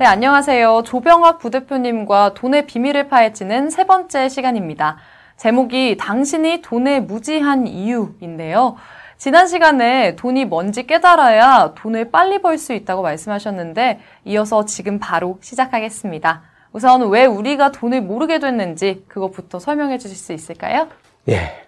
네, 0.00 0.06
안녕하세요. 0.06 0.84
조병학 0.86 1.40
부대표님과 1.40 2.32
돈의 2.32 2.64
비밀을 2.64 3.08
파헤치는 3.08 3.68
세 3.68 3.84
번째 3.84 4.30
시간입니다. 4.30 4.96
제목이 5.36 5.98
당신이 5.98 6.62
돈에 6.62 7.00
무지한 7.00 7.66
이유인데요. 7.66 8.76
지난 9.18 9.46
시간에 9.46 10.16
돈이 10.16 10.46
뭔지 10.46 10.86
깨달아야 10.86 11.74
돈을 11.74 12.10
빨리 12.10 12.40
벌 12.40 12.56
수 12.56 12.72
있다고 12.72 13.02
말씀하셨는데 13.02 14.00
이어서 14.24 14.64
지금 14.64 14.98
바로 14.98 15.36
시작하겠습니다. 15.42 16.44
우선 16.72 17.06
왜 17.10 17.26
우리가 17.26 17.70
돈을 17.70 18.00
모르게 18.00 18.38
됐는지 18.38 19.04
그것부터 19.06 19.58
설명해 19.58 19.98
주실 19.98 20.16
수 20.16 20.32
있을까요? 20.32 20.88
예. 21.28 21.66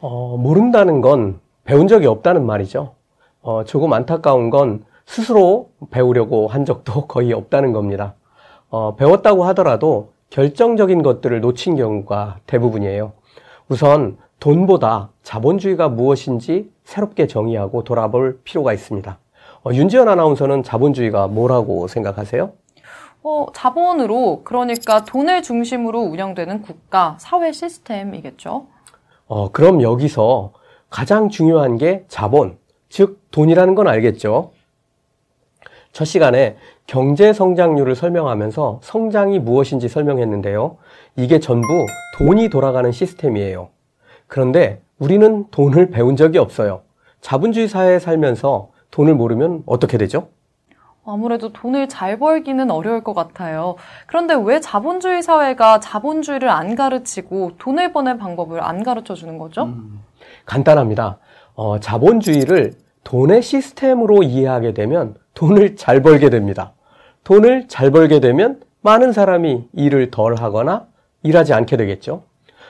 어, 0.00 0.38
모른다는 0.38 1.02
건 1.02 1.38
배운 1.64 1.86
적이 1.86 2.06
없다는 2.06 2.46
말이죠. 2.46 2.94
어, 3.42 3.64
조금 3.64 3.92
안타까운 3.92 4.48
건 4.48 4.86
스스로 5.06 5.70
배우려고 5.90 6.48
한 6.48 6.64
적도 6.64 7.06
거의 7.08 7.32
없다는 7.32 7.72
겁니다. 7.72 8.14
어, 8.70 8.96
배웠다고 8.96 9.44
하더라도 9.44 10.12
결정적인 10.30 11.02
것들을 11.02 11.40
놓친 11.40 11.76
경우가 11.76 12.38
대부분이에요. 12.46 13.12
우선 13.68 14.16
돈보다 14.40 15.10
자본주의가 15.22 15.88
무엇인지 15.88 16.70
새롭게 16.84 17.26
정의하고 17.26 17.84
돌아볼 17.84 18.40
필요가 18.44 18.72
있습니다. 18.72 19.18
어, 19.64 19.70
윤지연 19.72 20.08
아나운서는 20.08 20.62
자본주의가 20.62 21.28
뭐라고 21.28 21.88
생각하세요? 21.88 22.52
어, 23.22 23.46
자본으로 23.54 24.42
그러니까 24.44 25.04
돈을 25.04 25.42
중심으로 25.42 26.00
운영되는 26.00 26.60
국가, 26.60 27.16
사회 27.18 27.52
시스템이겠죠. 27.52 28.66
어, 29.26 29.50
그럼 29.50 29.80
여기서 29.80 30.52
가장 30.90 31.30
중요한 31.30 31.78
게 31.78 32.04
자본, 32.08 32.58
즉 32.90 33.22
돈이라는 33.30 33.74
건 33.74 33.88
알겠죠? 33.88 34.52
첫 35.94 36.04
시간에 36.06 36.56
경제 36.88 37.32
성장률을 37.32 37.94
설명하면서 37.94 38.80
성장이 38.82 39.38
무엇인지 39.38 39.88
설명했는데요. 39.88 40.76
이게 41.14 41.38
전부 41.38 41.68
돈이 42.18 42.50
돌아가는 42.50 42.90
시스템이에요. 42.90 43.68
그런데 44.26 44.82
우리는 44.98 45.46
돈을 45.52 45.90
배운 45.90 46.16
적이 46.16 46.38
없어요. 46.38 46.82
자본주의 47.20 47.68
사회에 47.68 48.00
살면서 48.00 48.70
돈을 48.90 49.14
모르면 49.14 49.62
어떻게 49.66 49.96
되죠? 49.96 50.28
아무래도 51.06 51.52
돈을 51.52 51.88
잘 51.88 52.18
벌기는 52.18 52.72
어려울 52.72 53.04
것 53.04 53.14
같아요. 53.14 53.76
그런데 54.08 54.34
왜 54.34 54.58
자본주의 54.58 55.22
사회가 55.22 55.78
자본주의를 55.78 56.48
안 56.48 56.74
가르치고 56.74 57.52
돈을 57.58 57.92
버는 57.92 58.18
방법을 58.18 58.60
안 58.64 58.82
가르쳐 58.82 59.14
주는 59.14 59.38
거죠? 59.38 59.64
음, 59.66 60.02
간단합니다. 60.44 61.18
어, 61.54 61.78
자본주의를 61.78 62.83
돈의 63.04 63.42
시스템으로 63.42 64.22
이해하게 64.22 64.74
되면 64.74 65.14
돈을 65.34 65.76
잘 65.76 66.02
벌게 66.02 66.30
됩니다. 66.30 66.72
돈을 67.22 67.68
잘 67.68 67.90
벌게 67.90 68.20
되면 68.20 68.60
많은 68.80 69.12
사람이 69.12 69.68
일을 69.72 70.10
덜 70.10 70.34
하거나 70.34 70.86
일하지 71.22 71.54
않게 71.54 71.76
되겠죠. 71.76 72.22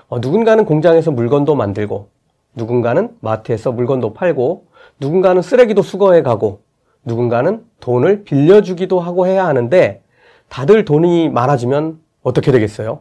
어, 0.09 0.19
누군가는 0.21 0.65
공장에서 0.65 1.11
물건도 1.11 1.55
만들고, 1.55 2.09
누군가는 2.55 3.11
마트에서 3.21 3.73
물건도 3.73 4.15
팔고, 4.15 4.67
누군가는 5.01 5.43
쓰레기도 5.43 5.83
수거해 5.83 6.23
가고, 6.23 6.61
누군가는 7.05 7.65
돈을 7.81 8.25
빌려주기도 8.25 9.01
하고 9.01 9.27
해야 9.27 9.47
하는데, 9.47 10.03
다들 10.49 10.85
돈이 10.85 11.31
많아지면 11.31 11.99
어떻게 12.23 12.53
되겠어요? 12.53 13.01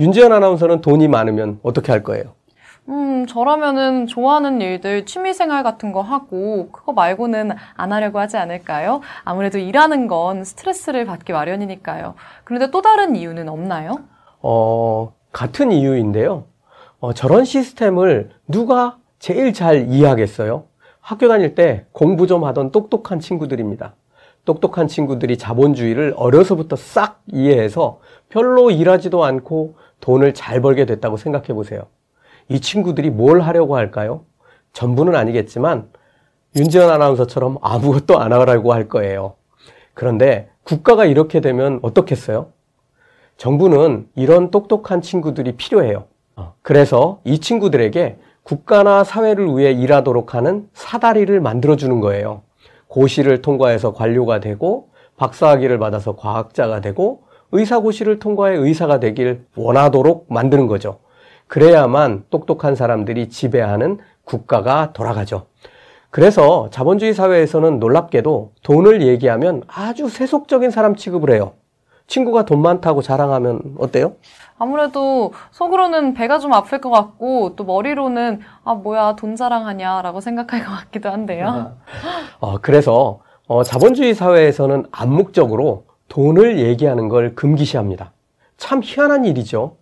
윤지연 0.00 0.32
아나운서는 0.32 0.80
돈이 0.80 1.08
많으면 1.08 1.58
어떻게 1.62 1.92
할 1.92 2.02
거예요? 2.02 2.35
음, 2.88 3.26
저라면은 3.26 4.06
좋아하는 4.06 4.60
일들, 4.60 5.06
취미생활 5.06 5.64
같은 5.64 5.90
거 5.90 6.02
하고, 6.02 6.68
그거 6.70 6.92
말고는 6.92 7.50
안 7.74 7.92
하려고 7.92 8.20
하지 8.20 8.36
않을까요? 8.36 9.00
아무래도 9.24 9.58
일하는 9.58 10.06
건 10.06 10.44
스트레스를 10.44 11.04
받기 11.04 11.32
마련이니까요. 11.32 12.14
그런데 12.44 12.70
또 12.70 12.82
다른 12.82 13.16
이유는 13.16 13.48
없나요? 13.48 13.98
어, 14.40 15.12
같은 15.32 15.72
이유인데요. 15.72 16.44
어, 17.00 17.12
저런 17.12 17.44
시스템을 17.44 18.30
누가 18.46 18.98
제일 19.18 19.52
잘 19.52 19.88
이해하겠어요? 19.88 20.64
학교 21.00 21.26
다닐 21.28 21.56
때 21.56 21.86
공부 21.90 22.28
좀 22.28 22.44
하던 22.44 22.70
똑똑한 22.70 23.18
친구들입니다. 23.18 23.94
똑똑한 24.44 24.86
친구들이 24.86 25.38
자본주의를 25.38 26.14
어려서부터 26.16 26.76
싹 26.76 27.20
이해해서 27.32 27.98
별로 28.28 28.70
일하지도 28.70 29.24
않고 29.24 29.76
돈을 30.00 30.34
잘 30.34 30.60
벌게 30.60 30.86
됐다고 30.86 31.16
생각해 31.16 31.48
보세요. 31.48 31.82
이 32.48 32.60
친구들이 32.60 33.10
뭘 33.10 33.40
하려고 33.40 33.76
할까요? 33.76 34.24
전부는 34.72 35.14
아니겠지만 35.14 35.88
윤지연 36.54 36.90
아나운서처럼 36.90 37.58
아무것도 37.60 38.18
안 38.18 38.32
하라고 38.32 38.72
할 38.72 38.88
거예요. 38.88 39.34
그런데 39.94 40.48
국가가 40.64 41.04
이렇게 41.04 41.40
되면 41.40 41.78
어떻겠어요? 41.82 42.48
정부는 43.36 44.08
이런 44.14 44.50
똑똑한 44.50 45.02
친구들이 45.02 45.52
필요해요. 45.56 46.04
어, 46.36 46.54
그래서 46.62 47.20
이 47.24 47.38
친구들에게 47.38 48.18
국가나 48.42 49.04
사회를 49.04 49.56
위해 49.56 49.72
일하도록 49.72 50.34
하는 50.34 50.68
사다리를 50.72 51.40
만들어주는 51.40 52.00
거예요. 52.00 52.42
고시를 52.88 53.42
통과해서 53.42 53.92
관료가 53.92 54.40
되고 54.40 54.88
박사학위를 55.16 55.78
받아서 55.78 56.14
과학자가 56.16 56.80
되고 56.80 57.22
의사고시를 57.52 58.18
통과해 58.18 58.56
의사가 58.56 59.00
되길 59.00 59.44
원하도록 59.56 60.26
만드는 60.28 60.66
거죠. 60.66 60.98
그래야만 61.48 62.24
똑똑한 62.30 62.74
사람들이 62.74 63.28
지배하는 63.28 63.98
국가가 64.24 64.92
돌아가죠. 64.92 65.46
그래서 66.10 66.68
자본주의 66.70 67.12
사회에서는 67.14 67.78
놀랍게도 67.78 68.52
돈을 68.62 69.02
얘기하면 69.02 69.62
아주 69.68 70.08
세속적인 70.08 70.70
사람 70.70 70.96
취급을 70.96 71.30
해요. 71.30 71.52
친구가 72.06 72.44
돈 72.44 72.62
많다고 72.62 73.02
자랑하면 73.02 73.76
어때요? 73.78 74.14
아무래도 74.58 75.32
속으로는 75.50 76.14
배가 76.14 76.38
좀 76.38 76.52
아플 76.52 76.80
것 76.80 76.90
같고 76.90 77.56
또 77.56 77.64
머리로는 77.64 78.40
아 78.64 78.74
뭐야 78.74 79.16
돈 79.16 79.36
자랑하냐라고 79.36 80.20
생각할 80.20 80.64
것 80.64 80.70
같기도 80.70 81.10
한데요. 81.10 81.72
어, 82.40 82.58
그래서 82.58 83.20
어, 83.48 83.62
자본주의 83.62 84.14
사회에서는 84.14 84.86
암묵적으로 84.90 85.84
돈을 86.08 86.58
얘기하는 86.60 87.08
걸 87.08 87.34
금기시합니다. 87.34 88.12
참 88.56 88.80
희한한 88.82 89.24
일이죠. 89.24 89.76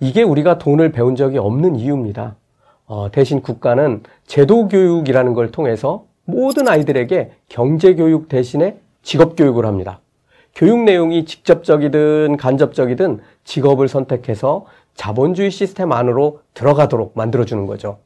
이게 0.00 0.22
우리가 0.22 0.58
돈을 0.58 0.92
배운 0.92 1.16
적이 1.16 1.38
없는 1.38 1.76
이유입니다. 1.76 2.36
어, 2.86 3.10
대신 3.10 3.40
국가는 3.40 4.02
제도교육이라는 4.26 5.34
걸 5.34 5.50
통해서 5.50 6.04
모든 6.24 6.68
아이들에게 6.68 7.32
경제교육 7.48 8.28
대신에 8.28 8.78
직업교육을 9.02 9.66
합니다. 9.66 10.00
교육 10.54 10.80
내용이 10.80 11.24
직접적이든 11.24 12.36
간접적이든 12.36 13.20
직업을 13.44 13.88
선택해서 13.88 14.66
자본주의 14.94 15.50
시스템 15.50 15.92
안으로 15.92 16.40
들어가도록 16.54 17.12
만들어주는 17.14 17.66
거죠. 17.66 17.98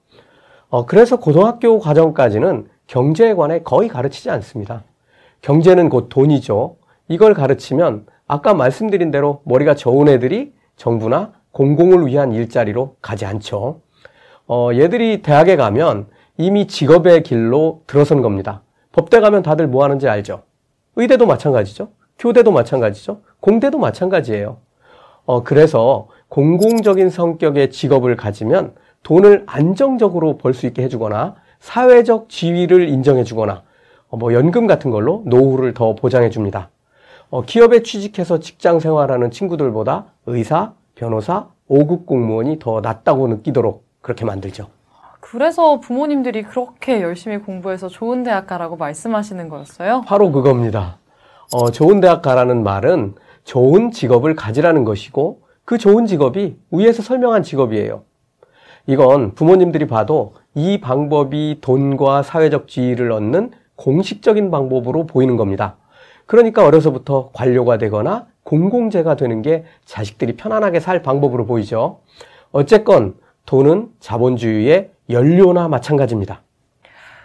어, 0.70 0.86
그래서 0.86 1.16
고등학교 1.16 1.78
과정까지는 1.78 2.68
경제에 2.86 3.34
관해 3.34 3.60
거의 3.62 3.88
가르치지 3.88 4.30
않습니다. 4.30 4.82
경제는 5.42 5.88
곧 5.88 6.08
돈이죠. 6.08 6.76
이걸 7.08 7.34
가르치면 7.34 8.06
아까 8.26 8.54
말씀드린 8.54 9.10
대로 9.10 9.40
머리가 9.44 9.74
좋은 9.74 10.08
애들이 10.08 10.52
정부나 10.76 11.32
공공을 11.52 12.06
위한 12.06 12.32
일자리로 12.32 12.96
가지 13.00 13.24
않죠. 13.26 13.80
어, 14.46 14.70
얘들이 14.72 15.22
대학에 15.22 15.56
가면 15.56 16.06
이미 16.36 16.66
직업의 16.66 17.22
길로 17.22 17.82
들어선 17.86 18.22
겁니다. 18.22 18.62
법대 18.92 19.20
가면 19.20 19.42
다들 19.42 19.66
뭐 19.66 19.84
하는지 19.84 20.08
알죠? 20.08 20.42
의대도 20.96 21.26
마찬가지죠. 21.26 21.88
교대도 22.18 22.50
마찬가지죠. 22.52 23.20
공대도 23.40 23.78
마찬가지예요. 23.78 24.58
어, 25.24 25.42
그래서 25.42 26.08
공공적인 26.28 27.10
성격의 27.10 27.70
직업을 27.70 28.16
가지면 28.16 28.74
돈을 29.02 29.44
안정적으로 29.46 30.38
벌 30.38 30.54
수 30.54 30.66
있게 30.66 30.82
해주거나 30.82 31.36
사회적 31.60 32.28
지위를 32.28 32.88
인정해주거나 32.88 33.62
어, 34.08 34.16
뭐 34.16 34.32
연금 34.32 34.66
같은 34.66 34.90
걸로 34.90 35.22
노후를 35.26 35.74
더 35.74 35.94
보장해 35.94 36.30
줍니다. 36.30 36.70
어, 37.30 37.42
기업에 37.42 37.82
취직해서 37.82 38.40
직장 38.40 38.80
생활하는 38.80 39.30
친구들보다 39.30 40.06
의사, 40.26 40.72
변호사, 40.98 41.46
5급 41.70 42.06
공무원이 42.06 42.58
더 42.58 42.80
낫다고 42.80 43.28
느끼도록 43.28 43.86
그렇게 44.00 44.24
만들죠. 44.24 44.66
그래서 45.20 45.78
부모님들이 45.78 46.42
그렇게 46.42 47.02
열심히 47.02 47.38
공부해서 47.38 47.88
좋은 47.88 48.24
대학 48.24 48.48
가라고 48.48 48.76
말씀하시는 48.76 49.48
거였어요? 49.48 50.02
바로 50.06 50.32
그겁니다. 50.32 50.98
어, 51.52 51.70
좋은 51.70 52.00
대학 52.00 52.20
가라는 52.20 52.64
말은 52.64 53.14
좋은 53.44 53.92
직업을 53.92 54.34
가지라는 54.34 54.84
것이고 54.84 55.42
그 55.64 55.78
좋은 55.78 56.06
직업이 56.06 56.56
위에서 56.72 57.02
설명한 57.02 57.44
직업이에요. 57.44 58.02
이건 58.86 59.34
부모님들이 59.34 59.86
봐도 59.86 60.34
이 60.54 60.80
방법이 60.80 61.58
돈과 61.60 62.24
사회적 62.24 62.66
지위를 62.66 63.12
얻는 63.12 63.52
공식적인 63.76 64.50
방법으로 64.50 65.06
보이는 65.06 65.36
겁니다. 65.36 65.76
그러니까 66.26 66.66
어려서부터 66.66 67.30
관료가 67.32 67.78
되거나 67.78 68.26
공공재가 68.48 69.14
되는 69.16 69.42
게 69.42 69.64
자식들이 69.84 70.36
편안하게 70.36 70.80
살 70.80 71.02
방법으로 71.02 71.44
보이죠. 71.44 72.00
어쨌건 72.50 73.14
돈은 73.44 73.90
자본주의의 74.00 74.90
연료나 75.10 75.68
마찬가지입니다. 75.68 76.40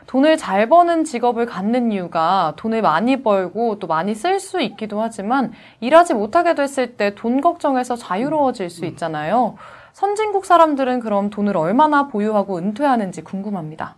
돈을 0.07 0.35
잘 0.35 0.67
버는 0.67 1.05
직업을 1.05 1.45
갖는 1.45 1.93
이유가 1.93 2.53
돈을 2.57 2.81
많이 2.81 3.23
벌고 3.23 3.79
또 3.79 3.87
많이 3.87 4.13
쓸 4.13 4.41
수 4.41 4.59
있기도 4.61 5.01
하지만 5.01 5.53
일하지 5.79 6.13
못하게 6.13 6.55
됐을 6.55 6.97
때 6.97 7.15
돈 7.15 7.39
걱정에서 7.39 7.95
자유로워질 7.95 8.69
수 8.69 8.85
있잖아요. 8.85 9.55
선진국 9.93 10.45
사람들은 10.45 10.99
그럼 10.99 11.29
돈을 11.29 11.55
얼마나 11.55 12.09
보유하고 12.09 12.57
은퇴하는지 12.57 13.21
궁금합니다. 13.23 13.95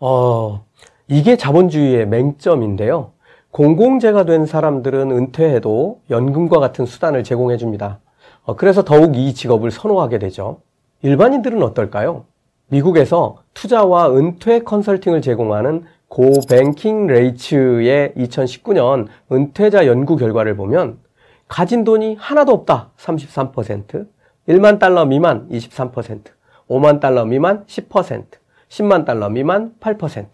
어, 0.00 0.62
이게 1.08 1.38
자본주의의 1.38 2.08
맹점인데요. 2.08 3.12
공공재가 3.52 4.24
된 4.24 4.46
사람들은 4.46 5.10
은퇴해도 5.10 6.00
연금과 6.08 6.58
같은 6.58 6.86
수단을 6.86 7.22
제공해 7.22 7.58
줍니다. 7.58 8.00
어, 8.44 8.56
그래서 8.56 8.82
더욱 8.82 9.14
이 9.14 9.34
직업을 9.34 9.70
선호하게 9.70 10.18
되죠. 10.18 10.62
일반인들은 11.02 11.62
어떨까요? 11.62 12.24
미국에서 12.68 13.42
투자와 13.52 14.16
은퇴 14.16 14.60
컨설팅을 14.60 15.20
제공하는 15.20 15.84
고 16.08 16.32
뱅킹 16.48 17.06
레이츠의 17.06 18.14
2019년 18.16 19.08
은퇴자 19.30 19.86
연구 19.86 20.16
결과를 20.16 20.56
보면 20.56 20.98
가진 21.46 21.84
돈이 21.84 22.16
하나도 22.18 22.52
없다 22.52 22.92
33%, 22.96 24.08
1만 24.48 24.78
달러 24.78 25.04
미만 25.04 25.46
23%, 25.50 26.22
5만 26.70 27.00
달러 27.00 27.26
미만 27.26 27.66
10%, 27.66 28.24
10만 28.70 29.04
달러 29.04 29.28
미만 29.28 29.74
8%, 29.78 30.26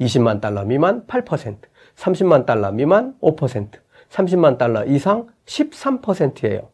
20만 0.00 0.40
달러 0.40 0.64
미만 0.64 1.06
8%, 1.06 1.56
30만 1.96 2.46
달러 2.46 2.72
미만 2.72 3.14
5%, 3.20 3.68
30만 4.10 4.58
달러 4.58 4.84
이상 4.84 5.26
13%예요. 5.46 6.68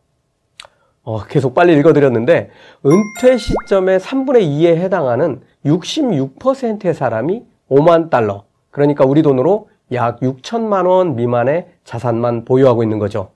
어, 1.03 1.25
계속 1.25 1.55
빨리 1.55 1.77
읽어드렸는데 1.79 2.51
은퇴 2.85 3.37
시점의 3.37 4.01
3분의 4.01 4.43
2에 4.43 4.77
해당하는 4.77 5.41
66%의 5.65 6.95
사람이 6.95 7.45
5만 7.71 8.11
달러, 8.11 8.45
그러니까 8.71 9.05
우리 9.05 9.23
돈으로 9.23 9.69
약 9.93 10.21
6천만 10.21 10.87
원 10.87 11.17
미만의 11.17 11.69
자산만 11.85 12.45
보유하고 12.45 12.83
있는 12.83 12.99
거죠. 12.99 13.31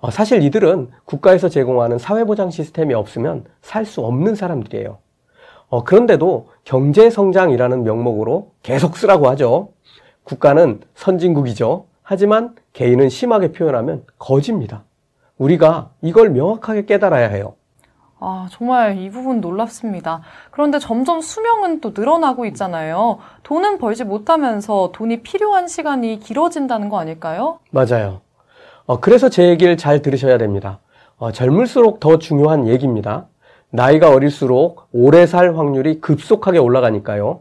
어, 0.00 0.10
사실 0.10 0.42
이들은 0.42 0.90
국가에서 1.04 1.48
제공하는 1.48 1.98
사회보장 1.98 2.50
시스템이 2.50 2.94
없으면 2.94 3.44
살 3.60 3.84
수 3.84 4.00
없는 4.00 4.34
사람들이에요. 4.34 4.98
어, 5.68 5.84
그런데도 5.84 6.48
경제성장이라는 6.64 7.82
명목으로 7.84 8.50
계속 8.62 8.96
쓰라고 8.96 9.28
하죠. 9.30 9.68
국가는 10.24 10.80
선진국이죠. 10.94 11.86
하지만 12.02 12.54
개인은 12.72 13.08
심하게 13.08 13.52
표현하면 13.52 14.04
거짓입니다. 14.18 14.84
우리가 15.38 15.90
이걸 16.02 16.30
명확하게 16.30 16.84
깨달아야 16.84 17.28
해요. 17.28 17.54
아, 18.24 18.46
정말 18.52 18.98
이 18.98 19.10
부분 19.10 19.40
놀랍습니다. 19.40 20.22
그런데 20.52 20.78
점점 20.78 21.20
수명은 21.20 21.80
또 21.80 21.92
늘어나고 21.96 22.46
있잖아요. 22.46 23.18
돈은 23.42 23.78
벌지 23.78 24.04
못하면서 24.04 24.92
돈이 24.92 25.22
필요한 25.22 25.66
시간이 25.66 26.20
길어진다는 26.20 26.88
거 26.88 27.00
아닐까요? 27.00 27.58
맞아요. 27.70 28.20
어, 28.86 29.00
그래서 29.00 29.28
제 29.28 29.48
얘기를 29.48 29.76
잘 29.76 30.02
들으셔야 30.02 30.38
됩니다. 30.38 30.78
어, 31.16 31.32
젊을수록 31.32 31.98
더 31.98 32.18
중요한 32.18 32.68
얘기입니다. 32.68 33.26
나이가 33.70 34.10
어릴수록 34.10 34.86
오래 34.92 35.26
살 35.26 35.56
확률이 35.56 36.00
급속하게 36.00 36.58
올라가니까요. 36.58 37.40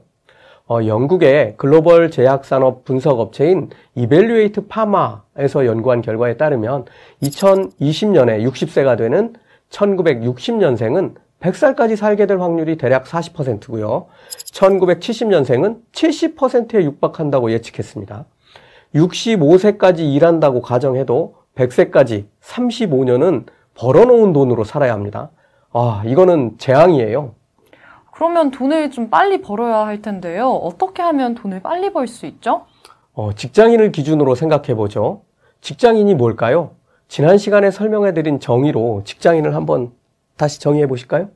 어, 0.72 0.86
영국의 0.86 1.56
글로벌 1.58 2.10
제약산업 2.10 2.86
분석업체인 2.86 3.72
이벨류에이트 3.96 4.68
파마에서 4.68 5.66
연구한 5.66 6.02
결과에 6.02 6.38
따르면 6.38 6.86
2020년에 7.24 8.42
60세가 8.50 8.98
되는 8.98 9.34
1960년생은 9.70 11.16
100살까지 11.42 11.98
살게 11.98 12.26
될 12.26 12.40
확률이 12.40 12.78
대략 12.78 13.04
40%고요. 13.04 14.08
1970년생은 14.54 15.82
70%에 15.92 16.86
육박한다고 16.86 17.52
예측했습니다. 17.52 18.24
65세까지 18.96 20.00
일한다고 20.00 20.62
가정해도 20.62 21.36
100세까지 21.56 22.28
35년은 22.42 23.46
벌어놓은 23.74 24.32
돈으로 24.32 24.64
살아야 24.64 24.94
합니다. 24.94 25.32
아, 25.74 26.02
이거는 26.06 26.56
재앙이에요. 26.60 27.41
그러면 28.12 28.52
돈을 28.52 28.92
좀 28.92 29.10
빨리 29.10 29.42
벌어야 29.42 29.86
할 29.86 30.02
텐데요. 30.02 30.50
어떻게 30.50 31.02
하면 31.02 31.34
돈을 31.36 31.62
빨리 31.62 31.92
벌 31.92 32.08
수 32.08 32.26
있죠? 32.26 32.66
어, 33.14 33.34
직장인을 33.34 33.92
기준으로 33.92 34.36
생각해 34.36 34.76
보죠. 34.76 35.24
직장인이 35.62 36.16
뭘까요? 36.16 36.72
지난 37.08 37.38
시간에 37.38 37.72
설명해 37.72 38.14
드린 38.14 38.40
정의로 38.40 39.02
직장인을 39.06 39.56
한번 39.56 39.92
다시 40.38 40.60
정의해 40.60 40.88
보실까요? 40.88 41.30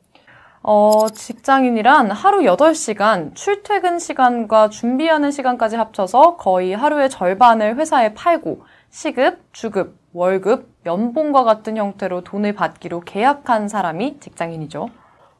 어, 0.63 1.07
직장인이란 1.09 2.09
하루 2.11 2.39
8시간, 2.41 3.35
출퇴근 3.35 3.99
시간과 3.99 4.69
준비하는 4.69 5.29
시간까지 5.31 5.75
합쳐서 5.75 6.37
거의 6.37 6.73
하루의 6.73 7.09
절반을 7.09 7.75
회사에 7.77 8.13
팔고 8.15 8.61
시급, 8.89 9.39
주급, 9.53 9.97
월급, 10.13 10.69
연봉과 10.85 11.43
같은 11.43 11.77
형태로 11.77 12.23
돈을 12.23 12.53
받기로 12.53 13.01
계약한 13.01 13.67
사람이 13.67 14.19
직장인이죠. 14.21 14.89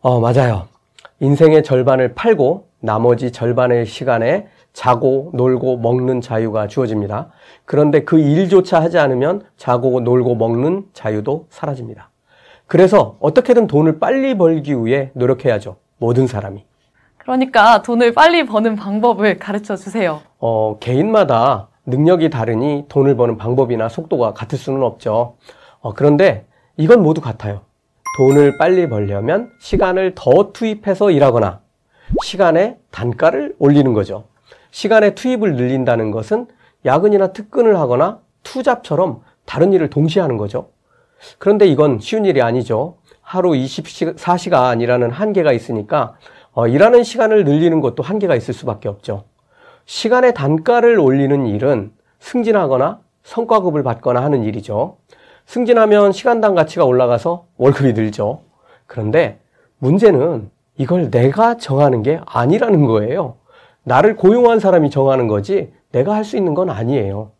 어, 0.01 0.19
맞아요. 0.19 0.67
인생의 1.19 1.63
절반을 1.63 2.13
팔고 2.13 2.67
나머지 2.79 3.31
절반의 3.31 3.85
시간에 3.85 4.47
자고 4.73 5.31
놀고 5.33 5.77
먹는 5.77 6.21
자유가 6.21 6.67
주어집니다. 6.67 7.29
그런데 7.63 8.03
그 8.03 8.19
일조차 8.19 8.81
하지 8.81 8.99
않으면 8.99 9.43
자고 9.57 10.01
놀고 10.01 10.35
먹는 10.35 10.85
자유도 10.93 11.47
사라집니다. 11.49 12.09
그래서 12.67 13.15
어떻게든 13.19 13.67
돈을 13.67 13.99
빨리 13.99 14.37
벌기 14.37 14.73
위해 14.73 15.11
노력해야죠. 15.13 15.77
모든 15.97 16.27
사람이. 16.27 16.65
그러니까 17.17 17.81
돈을 17.81 18.13
빨리 18.13 18.45
버는 18.45 18.75
방법을 18.75 19.39
가르쳐 19.39 19.75
주세요. 19.75 20.21
어, 20.37 20.77
개인마다 20.79 21.69
능력이 21.85 22.29
다르니 22.29 22.85
돈을 22.89 23.15
버는 23.15 23.37
방법이나 23.37 23.89
속도가 23.89 24.33
같을 24.33 24.57
수는 24.57 24.83
없죠. 24.83 25.37
어, 25.79 25.93
그런데 25.93 26.45
이건 26.77 27.01
모두 27.01 27.21
같아요. 27.21 27.61
돈을 28.15 28.57
빨리 28.57 28.87
벌려면 28.87 29.51
시간을 29.59 30.13
더 30.15 30.53
투입해서 30.53 31.11
일하거나 31.11 31.59
시간의 32.23 32.77
단가를 32.89 33.55
올리는 33.59 33.91
거죠. 33.91 34.23
시간의 34.71 35.15
투입을 35.15 35.57
늘린다는 35.57 36.11
것은 36.11 36.47
야근이나 36.85 37.33
특근을 37.33 37.77
하거나 37.77 38.21
투잡처럼 38.43 39.21
다른 39.43 39.73
일을 39.73 39.89
동시에 39.89 40.21
하는 40.21 40.37
거죠. 40.37 40.69
그런데 41.39 41.67
이건 41.67 41.99
쉬운 41.99 42.23
일이 42.23 42.41
아니죠. 42.41 42.99
하루 43.21 43.51
24시간이라는 43.51 45.09
한계가 45.09 45.51
있으니까 45.51 46.15
어, 46.53 46.69
일하는 46.69 47.03
시간을 47.03 47.43
늘리는 47.43 47.81
것도 47.81 48.01
한계가 48.01 48.33
있을 48.35 48.53
수밖에 48.53 48.87
없죠. 48.87 49.25
시간의 49.87 50.33
단가를 50.35 50.99
올리는 50.99 51.47
일은 51.47 51.91
승진하거나 52.19 53.01
성과급을 53.23 53.83
받거나 53.83 54.23
하는 54.23 54.43
일이죠. 54.45 54.99
승진하면 55.45 56.11
시간당 56.11 56.55
가치가 56.55 56.85
올라가서 56.85 57.45
월급이 57.57 57.93
늘죠. 57.93 58.41
그런데 58.87 59.39
문제는 59.79 60.49
이걸 60.77 61.09
내가 61.11 61.57
정하는 61.57 62.03
게 62.03 62.19
아니라는 62.25 62.85
거예요. 62.85 63.35
나를 63.83 64.15
고용한 64.15 64.59
사람이 64.59 64.89
정하는 64.89 65.27
거지 65.27 65.71
내가 65.91 66.15
할 66.15 66.23
수 66.23 66.37
있는 66.37 66.53
건 66.53 66.69
아니에요. 66.69 67.31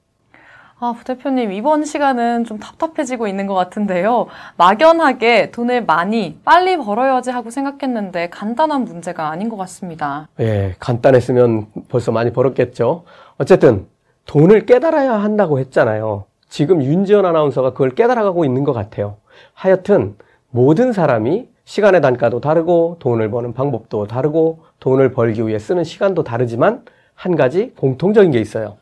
아, 0.78 0.94
부대표님, 0.98 1.54
이번 1.54 1.86
시간은 1.86 2.44
좀 2.44 2.60
답답해지고 2.60 3.28
있는 3.28 3.48
것 3.48 3.54
같은데요. 3.56 4.28
막연하게 4.58 5.52
돈을 5.52 5.86
많이, 5.86 6.38
빨리 6.44 6.78
벌어야지 6.78 7.32
하고 7.32 7.50
생각했는데 7.50 8.30
간단한 8.30 8.84
문제가 8.84 9.30
아닌 9.30 9.48
것 9.50 9.56
같습니다. 9.56 10.28
예, 10.42 10.76
간단했으면 10.80 11.68
벌써 11.88 12.12
많이 12.12 12.32
벌었겠죠. 12.34 13.04
어쨌든 13.38 13.88
돈을 14.26 14.66
깨달아야 14.66 15.14
한다고 15.14 15.60
했잖아요. 15.60 16.26
지금 16.56 16.82
윤지연 16.82 17.26
아나운서가 17.26 17.72
그걸 17.72 17.90
깨달아가고 17.90 18.46
있는 18.46 18.64
것 18.64 18.72
같아요. 18.72 19.18
하여튼 19.54 20.16
모든 20.50 20.94
사람이 20.94 21.50
시간의 21.66 22.00
단가도 22.00 22.40
다르고 22.40 22.96
돈을 23.00 23.30
버는 23.30 23.52
방법도 23.54 24.08
다르고 24.08 24.60
돈을 24.80 25.12
벌기 25.12 25.46
위해 25.46 25.60
쓰는 25.60 25.84
시간도 25.84 26.24
다르지만 26.24 26.86
한 27.14 27.36
가지 27.36 27.74
공통적인 27.76 28.32
게 28.32 28.40
있어요. 28.40 28.78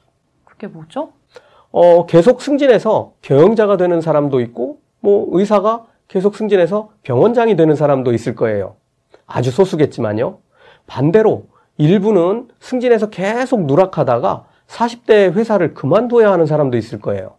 그게 0.45 0.67
뭐죠? 0.67 1.13
어, 1.71 2.05
계속 2.05 2.43
승진해서 2.43 3.13
경영자가 3.23 3.77
되는 3.77 4.01
사람도 4.01 4.39
있고 4.41 4.77
뭐 4.99 5.29
의사가 5.31 5.87
계속 6.07 6.35
승진해서 6.35 6.91
병원장이 7.01 7.55
되는 7.55 7.73
사람도 7.75 8.13
있을 8.13 8.35
거예요. 8.35 8.75
아주 9.25 9.49
소수겠지만요. 9.49 10.37
반대로 10.85 11.47
일부는 11.79 12.49
승진해서 12.59 13.09
계속 13.09 13.65
누락하다가 13.65 14.45
40대 14.67 15.33
회사를 15.33 15.73
그만둬야 15.73 16.31
하는 16.31 16.45
사람도 16.45 16.77
있을 16.77 17.01
거예요. 17.01 17.33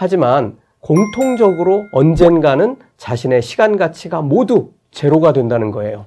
하지만 0.00 0.56
공통적으로 0.80 1.86
언젠가는 1.92 2.76
자신의 2.96 3.42
시간 3.42 3.76
가치가 3.76 4.22
모두 4.22 4.70
제로가 4.92 5.34
된다는 5.34 5.72
거예요. 5.72 6.06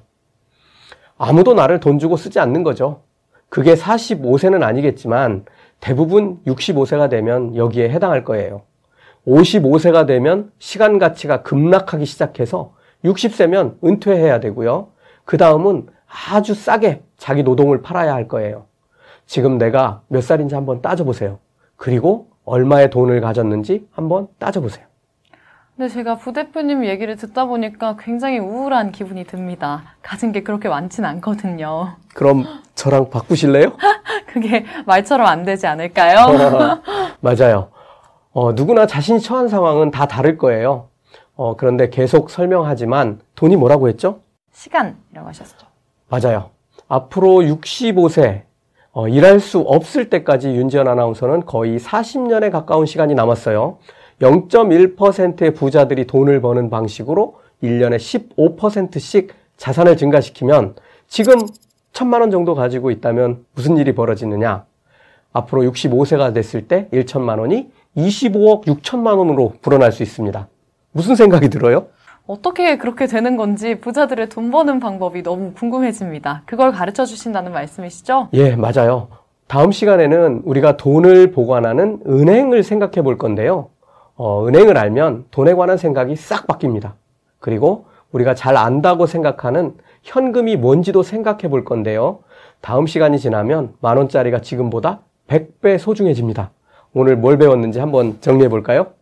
아무도 1.16 1.54
나를 1.54 1.78
돈 1.78 2.00
주고 2.00 2.16
쓰지 2.16 2.40
않는 2.40 2.64
거죠. 2.64 3.02
그게 3.48 3.76
45세는 3.76 4.64
아니겠지만 4.64 5.44
대부분 5.78 6.40
65세가 6.44 7.08
되면 7.08 7.54
여기에 7.54 7.90
해당할 7.90 8.24
거예요. 8.24 8.62
55세가 9.28 10.08
되면 10.08 10.50
시간 10.58 10.98
가치가 10.98 11.44
급락하기 11.44 12.04
시작해서 12.04 12.74
60세면 13.04 13.76
은퇴해야 13.84 14.40
되고요. 14.40 14.88
그 15.24 15.36
다음은 15.36 15.86
아주 16.32 16.54
싸게 16.54 17.02
자기 17.16 17.44
노동을 17.44 17.80
팔아야 17.80 18.12
할 18.12 18.26
거예요. 18.26 18.64
지금 19.24 19.56
내가 19.56 20.02
몇 20.08 20.20
살인지 20.20 20.56
한번 20.56 20.82
따져보세요. 20.82 21.38
그리고 21.76 22.33
얼마의 22.44 22.90
돈을 22.90 23.20
가졌는지 23.20 23.86
한번 23.92 24.28
따져보세요. 24.38 24.86
근데 25.76 25.88
제가 25.92 26.16
부대표님 26.18 26.84
얘기를 26.84 27.16
듣다 27.16 27.46
보니까 27.46 27.96
굉장히 27.98 28.38
우울한 28.38 28.92
기분이 28.92 29.24
듭니다. 29.24 29.82
가진 30.02 30.30
게 30.30 30.44
그렇게 30.44 30.68
많진 30.68 31.04
않거든요. 31.04 31.96
그럼 32.14 32.44
저랑 32.76 33.10
바꾸실래요? 33.10 33.72
그게 34.32 34.64
말처럼 34.86 35.26
안 35.26 35.44
되지 35.44 35.66
않을까요? 35.66 36.80
맞아요. 37.20 37.70
어, 38.32 38.52
누구나 38.52 38.86
자신이 38.86 39.20
처한 39.20 39.48
상황은 39.48 39.90
다 39.90 40.06
다를 40.06 40.38
거예요. 40.38 40.88
어, 41.34 41.56
그런데 41.56 41.88
계속 41.88 42.30
설명하지만 42.30 43.20
돈이 43.34 43.56
뭐라고 43.56 43.88
했죠? 43.88 44.20
시간이라고 44.52 45.28
하셨죠. 45.28 45.66
맞아요. 46.08 46.50
앞으로 46.86 47.40
65세, 47.40 48.42
어, 48.94 49.08
일할 49.08 49.40
수 49.40 49.58
없을 49.58 50.08
때까지 50.08 50.50
윤지연 50.50 50.86
아나운서는 50.86 51.46
거의 51.46 51.80
40년에 51.80 52.52
가까운 52.52 52.86
시간이 52.86 53.14
남았어요. 53.14 53.78
0.1%의 54.20 55.52
부자들이 55.52 56.06
돈을 56.06 56.40
버는 56.40 56.70
방식으로 56.70 57.40
1년에 57.64 57.96
15%씩 57.96 59.34
자산을 59.56 59.96
증가시키면 59.96 60.76
지금 61.08 61.34
천만 61.92 62.20
원 62.20 62.30
정도 62.30 62.54
가지고 62.54 62.92
있다면 62.92 63.44
무슨 63.54 63.76
일이 63.76 63.96
벌어지느냐? 63.96 64.64
앞으로 65.32 65.62
65세가 65.62 66.32
됐을 66.32 66.68
때 66.68 66.88
1천만 66.92 67.40
원이 67.40 67.70
25억 67.96 68.64
6천만 68.66 69.18
원으로 69.18 69.54
불어날 69.60 69.90
수 69.90 70.04
있습니다. 70.04 70.46
무슨 70.92 71.16
생각이 71.16 71.48
들어요? 71.48 71.88
어떻게 72.26 72.78
그렇게 72.78 73.06
되는 73.06 73.36
건지 73.36 73.78
부자들의 73.80 74.30
돈 74.30 74.50
버는 74.50 74.80
방법이 74.80 75.22
너무 75.22 75.52
궁금해집니다. 75.52 76.42
그걸 76.46 76.72
가르쳐 76.72 77.04
주신다는 77.04 77.52
말씀이시죠? 77.52 78.28
예, 78.32 78.56
맞아요. 78.56 79.08
다음 79.46 79.72
시간에는 79.72 80.42
우리가 80.44 80.78
돈을 80.78 81.32
보관하는 81.32 82.00
은행을 82.06 82.62
생각해 82.62 83.02
볼 83.02 83.18
건데요. 83.18 83.68
어, 84.16 84.46
은행을 84.46 84.78
알면 84.78 85.26
돈에 85.30 85.54
관한 85.54 85.76
생각이 85.76 86.16
싹 86.16 86.46
바뀝니다. 86.46 86.92
그리고 87.40 87.86
우리가 88.10 88.34
잘 88.34 88.56
안다고 88.56 89.06
생각하는 89.06 89.74
현금이 90.02 90.56
뭔지도 90.56 91.02
생각해 91.02 91.48
볼 91.50 91.64
건데요. 91.64 92.20
다음 92.62 92.86
시간이 92.86 93.18
지나면 93.18 93.74
만 93.80 93.98
원짜리가 93.98 94.40
지금보다 94.40 95.00
100배 95.28 95.78
소중해집니다. 95.78 96.52
오늘 96.94 97.16
뭘 97.16 97.36
배웠는지 97.36 97.80
한번 97.80 98.18
정리해 98.20 98.48
볼까요? 98.48 98.93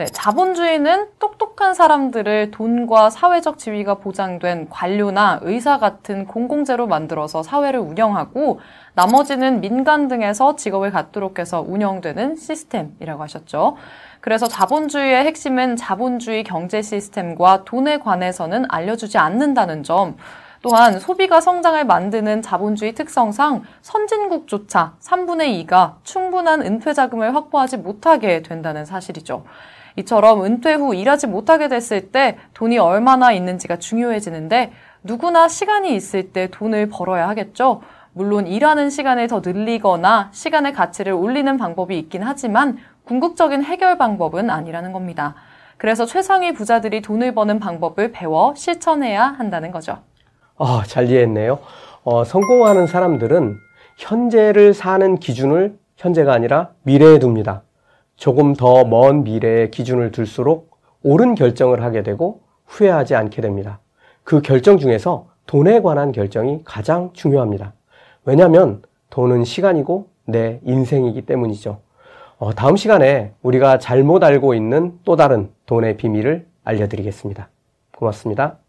네, 0.00 0.06
자본주의는 0.06 1.08
똑똑한 1.18 1.74
사람들을 1.74 2.52
돈과 2.52 3.10
사회적 3.10 3.58
지위가 3.58 3.96
보장된 3.96 4.70
관료나 4.70 5.40
의사 5.42 5.78
같은 5.78 6.26
공공재로 6.26 6.86
만들어서 6.86 7.42
사회를 7.42 7.80
운영하고 7.80 8.60
나머지는 8.94 9.60
민간 9.60 10.08
등에서 10.08 10.56
직업을 10.56 10.90
갖도록 10.90 11.38
해서 11.38 11.60
운영되는 11.60 12.36
시스템이라고 12.36 13.22
하셨죠. 13.24 13.76
그래서 14.22 14.48
자본주의의 14.48 15.26
핵심은 15.26 15.76
자본주의 15.76 16.44
경제 16.44 16.80
시스템과 16.80 17.64
돈에 17.64 17.98
관해서는 17.98 18.64
알려주지 18.70 19.18
않는다는 19.18 19.82
점, 19.82 20.16
또한 20.62 20.98
소비가 20.98 21.42
성장을 21.42 21.84
만드는 21.84 22.40
자본주의 22.40 22.94
특성상 22.94 23.64
선진국조차 23.82 24.94
3분의 25.00 25.66
2가 25.66 25.96
충분한 26.04 26.62
은퇴 26.62 26.94
자금을 26.94 27.34
확보하지 27.34 27.76
못하게 27.78 28.40
된다는 28.40 28.86
사실이죠. 28.86 29.44
이처럼 29.96 30.44
은퇴 30.44 30.74
후 30.74 30.94
일하지 30.94 31.26
못하게 31.26 31.68
됐을 31.68 32.10
때 32.10 32.38
돈이 32.54 32.78
얼마나 32.78 33.32
있는지가 33.32 33.76
중요해지는데 33.76 34.72
누구나 35.02 35.48
시간이 35.48 35.94
있을 35.94 36.32
때 36.32 36.48
돈을 36.50 36.88
벌어야 36.88 37.28
하겠죠. 37.28 37.82
물론 38.12 38.46
일하는 38.46 38.90
시간을 38.90 39.28
더 39.28 39.40
늘리거나 39.44 40.30
시간의 40.32 40.72
가치를 40.72 41.12
올리는 41.12 41.56
방법이 41.56 41.98
있긴 41.98 42.22
하지만 42.22 42.78
궁극적인 43.04 43.64
해결 43.64 43.98
방법은 43.98 44.50
아니라는 44.50 44.92
겁니다. 44.92 45.34
그래서 45.76 46.04
최상위 46.04 46.52
부자들이 46.52 47.00
돈을 47.00 47.34
버는 47.34 47.58
방법을 47.58 48.12
배워 48.12 48.54
실천해야 48.54 49.24
한다는 49.24 49.70
거죠. 49.70 49.98
아, 50.58 50.82
잘 50.86 51.08
이해했네요. 51.08 51.58
어, 52.04 52.24
성공하는 52.24 52.86
사람들은 52.86 53.56
현재를 53.96 54.74
사는 54.74 55.16
기준을 55.18 55.78
현재가 55.96 56.32
아니라 56.32 56.70
미래에 56.82 57.18
둡니다. 57.18 57.62
조금 58.20 58.54
더 58.54 58.84
먼 58.84 59.24
미래에 59.24 59.70
기준을 59.70 60.12
둘수록 60.12 60.78
옳은 61.02 61.34
결정을 61.34 61.82
하게 61.82 62.02
되고 62.02 62.42
후회하지 62.66 63.14
않게 63.14 63.40
됩니다. 63.40 63.80
그 64.24 64.42
결정 64.42 64.76
중에서 64.76 65.28
돈에 65.46 65.80
관한 65.80 66.12
결정이 66.12 66.60
가장 66.64 67.10
중요합니다. 67.14 67.72
왜냐하면 68.26 68.82
돈은 69.08 69.44
시간이고 69.44 70.08
내 70.26 70.60
인생이기 70.64 71.22
때문이죠. 71.22 71.80
어, 72.36 72.52
다음 72.52 72.76
시간에 72.76 73.32
우리가 73.42 73.78
잘못 73.78 74.22
알고 74.22 74.52
있는 74.52 74.98
또 75.06 75.16
다른 75.16 75.50
돈의 75.64 75.96
비밀을 75.96 76.46
알려드리겠습니다. 76.64 77.48
고맙습니다. 77.96 78.59